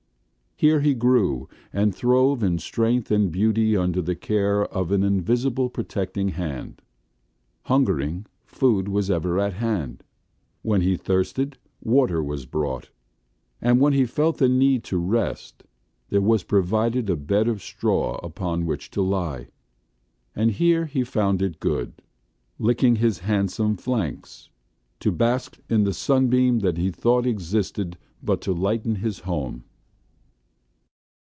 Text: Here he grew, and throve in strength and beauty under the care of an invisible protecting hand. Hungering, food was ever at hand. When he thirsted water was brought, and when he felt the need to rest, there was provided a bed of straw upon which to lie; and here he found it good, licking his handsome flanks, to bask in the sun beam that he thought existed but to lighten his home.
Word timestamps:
Here 0.63 0.81
he 0.81 0.93
grew, 0.93 1.49
and 1.73 1.95
throve 1.95 2.43
in 2.43 2.59
strength 2.59 3.09
and 3.09 3.31
beauty 3.31 3.75
under 3.75 3.99
the 3.99 4.13
care 4.15 4.65
of 4.65 4.91
an 4.91 5.01
invisible 5.01 5.71
protecting 5.71 6.29
hand. 6.29 6.83
Hungering, 7.63 8.27
food 8.45 8.87
was 8.87 9.09
ever 9.09 9.39
at 9.39 9.55
hand. 9.55 10.03
When 10.61 10.81
he 10.81 10.97
thirsted 10.97 11.57
water 11.83 12.21
was 12.21 12.45
brought, 12.45 12.91
and 13.59 13.79
when 13.81 13.93
he 13.93 14.05
felt 14.05 14.37
the 14.37 14.47
need 14.47 14.83
to 14.83 14.99
rest, 14.99 15.63
there 16.09 16.21
was 16.21 16.43
provided 16.43 17.09
a 17.09 17.15
bed 17.15 17.47
of 17.47 17.63
straw 17.63 18.19
upon 18.21 18.67
which 18.67 18.91
to 18.91 19.01
lie; 19.01 19.47
and 20.35 20.51
here 20.51 20.85
he 20.85 21.03
found 21.03 21.41
it 21.41 21.59
good, 21.59 21.91
licking 22.59 22.97
his 22.97 23.17
handsome 23.17 23.77
flanks, 23.77 24.49
to 24.99 25.11
bask 25.11 25.57
in 25.69 25.85
the 25.85 25.91
sun 25.93 26.27
beam 26.27 26.59
that 26.59 26.77
he 26.77 26.91
thought 26.91 27.25
existed 27.25 27.97
but 28.21 28.41
to 28.41 28.53
lighten 28.53 28.97
his 28.97 29.21
home. 29.21 29.63